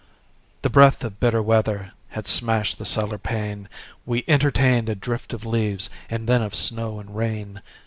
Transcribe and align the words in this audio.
The 0.63 0.69
breath 0.71 1.03
of 1.03 1.19
bitter 1.19 1.43
weather 1.43 1.91
Had 2.09 2.25
smashed 2.25 2.79
the 2.79 2.85
cellar 2.85 3.19
pane: 3.19 3.69
We 4.03 4.23
entertained 4.27 4.89
a 4.89 4.95
drift 4.95 5.31
of 5.31 5.45
leaves 5.45 5.91
And 6.09 6.27
then 6.27 6.41
of 6.41 6.55
snow 6.55 6.99
and 6.99 7.15
rain. 7.15 7.61